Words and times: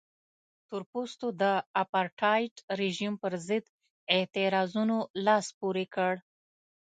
تور 0.67 0.83
پوستو 0.91 1.27
د 1.41 1.43
اپارټایډ 1.83 2.53
رژیم 2.81 3.13
پرضد 3.23 3.63
اعتراضونو 4.15 4.97
لاس 5.25 5.45
پورې 5.59 5.85
کړ. 5.95 6.13